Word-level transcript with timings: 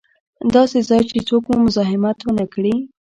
داسې 0.55 0.79
ځای 0.89 1.01
چې 1.09 1.17
څوک 1.27 1.43
مو 1.49 1.55
مزاحمت 1.65 2.17
و 2.23 2.29
نه 2.37 2.45
کړي. 2.53 2.75